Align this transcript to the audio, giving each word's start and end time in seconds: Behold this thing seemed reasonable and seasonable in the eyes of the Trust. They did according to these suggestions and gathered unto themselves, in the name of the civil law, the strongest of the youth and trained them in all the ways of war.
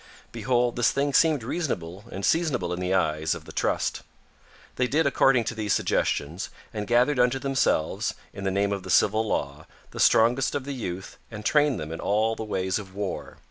Behold 0.31 0.77
this 0.77 0.89
thing 0.89 1.13
seemed 1.13 1.43
reasonable 1.43 2.05
and 2.11 2.25
seasonable 2.25 2.73
in 2.73 2.79
the 2.79 2.91
eyes 2.91 3.35
of 3.35 3.45
the 3.45 3.51
Trust. 3.51 4.01
They 4.77 4.87
did 4.87 5.05
according 5.05 5.43
to 5.43 5.53
these 5.53 5.73
suggestions 5.73 6.49
and 6.73 6.87
gathered 6.87 7.19
unto 7.19 7.37
themselves, 7.37 8.15
in 8.33 8.43
the 8.43 8.49
name 8.49 8.71
of 8.71 8.81
the 8.81 8.89
civil 8.89 9.23
law, 9.23 9.67
the 9.91 9.99
strongest 9.99 10.55
of 10.55 10.65
the 10.65 10.73
youth 10.73 11.19
and 11.29 11.45
trained 11.45 11.79
them 11.79 11.91
in 11.91 11.99
all 11.99 12.35
the 12.35 12.43
ways 12.43 12.79
of 12.79 12.95
war. 12.95 13.37